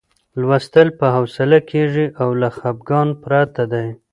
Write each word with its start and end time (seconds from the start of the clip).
لوستل 0.41 0.87
په 0.99 1.05
حوصله 1.15 1.59
کېږي 1.71 2.05
او 2.21 2.29
له 2.41 2.49
خپګان 2.55 3.07
پرته 3.23 3.63
دی. 3.73 3.87